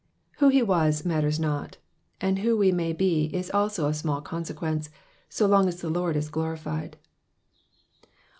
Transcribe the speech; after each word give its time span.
Who 0.39 0.47
he 0.49 0.63
xjoaa 0.63 1.05
matters 1.05 1.39
not, 1.39 1.77
and 2.19 2.39
who 2.39 2.57
we 2.57 2.71
may 2.71 2.91
be 2.91 3.25
is 3.25 3.51
also 3.51 3.87
of 3.87 3.93
amail 3.93 4.23
consequence, 4.23 4.89
so 5.29 5.45
long 5.45 5.67
as 5.67 5.79
the 5.81 5.91
Lord 5.91 6.15
is 6.15 6.27
glorified. 6.29 6.97